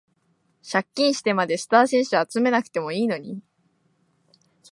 [0.67, 3.43] 借金してまでスター選手集めなくてもいいのに